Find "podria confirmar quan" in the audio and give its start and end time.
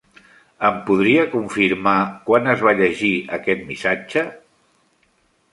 0.87-2.49